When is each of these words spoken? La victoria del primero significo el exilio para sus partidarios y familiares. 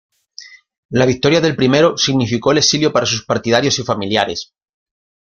La 0.89 1.05
victoria 1.05 1.41
del 1.41 1.55
primero 1.55 1.95
significo 1.95 2.51
el 2.51 2.57
exilio 2.57 2.91
para 2.91 3.05
sus 3.05 3.23
partidarios 3.23 3.77
y 3.77 3.83
familiares. 3.83 4.51